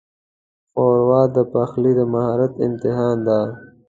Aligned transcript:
ښوروا 0.71 1.21
د 1.35 1.37
پخلي 1.51 1.91
د 1.99 2.01
مهارت 2.13 2.53
امتحان 2.65 3.17
ده. 3.27 3.39